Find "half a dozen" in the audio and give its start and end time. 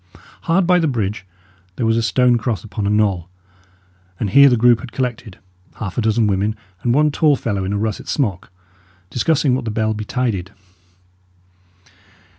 5.75-6.25